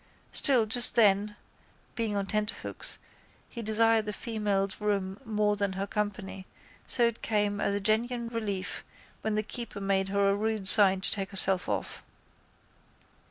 [0.31, 1.35] Still just then,
[1.93, 2.97] being on tenterhooks,
[3.47, 6.47] he desired the female's room more than her company
[6.87, 8.83] so it came as a genuine relief
[9.21, 12.01] when the keeper made her a rude sign to take herself off.